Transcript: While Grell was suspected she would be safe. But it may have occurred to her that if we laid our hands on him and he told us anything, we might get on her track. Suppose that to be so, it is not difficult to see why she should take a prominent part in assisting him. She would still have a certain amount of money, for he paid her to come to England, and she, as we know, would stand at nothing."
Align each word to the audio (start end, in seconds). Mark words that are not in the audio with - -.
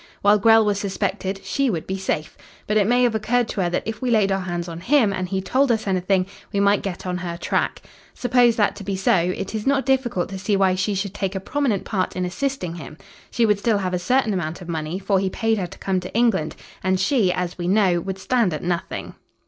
While 0.23 0.39
Grell 0.39 0.65
was 0.65 0.79
suspected 0.79 1.41
she 1.43 1.69
would 1.69 1.85
be 1.85 1.95
safe. 1.99 2.35
But 2.65 2.77
it 2.77 2.87
may 2.87 3.03
have 3.03 3.13
occurred 3.13 3.47
to 3.49 3.61
her 3.61 3.69
that 3.69 3.85
if 3.87 4.01
we 4.01 4.09
laid 4.09 4.31
our 4.31 4.39
hands 4.39 4.67
on 4.67 4.79
him 4.79 5.13
and 5.13 5.29
he 5.29 5.41
told 5.41 5.71
us 5.71 5.85
anything, 5.85 6.25
we 6.51 6.59
might 6.59 6.81
get 6.81 7.05
on 7.05 7.19
her 7.19 7.37
track. 7.37 7.83
Suppose 8.15 8.55
that 8.55 8.75
to 8.77 8.83
be 8.83 8.95
so, 8.95 9.13
it 9.13 9.53
is 9.53 9.67
not 9.67 9.85
difficult 9.85 10.29
to 10.29 10.39
see 10.39 10.55
why 10.57 10.73
she 10.73 10.95
should 10.95 11.13
take 11.13 11.35
a 11.35 11.39
prominent 11.39 11.85
part 11.85 12.15
in 12.15 12.25
assisting 12.25 12.73
him. 12.77 12.97
She 13.29 13.45
would 13.45 13.59
still 13.59 13.77
have 13.77 13.93
a 13.93 13.99
certain 13.99 14.33
amount 14.33 14.59
of 14.59 14.67
money, 14.67 14.97
for 14.97 15.19
he 15.19 15.29
paid 15.29 15.59
her 15.59 15.67
to 15.67 15.77
come 15.77 15.99
to 15.99 16.15
England, 16.15 16.55
and 16.83 16.99
she, 16.99 17.31
as 17.31 17.59
we 17.59 17.67
know, 17.67 18.01
would 18.01 18.17
stand 18.17 18.55
at 18.55 18.63
nothing." 18.63 19.13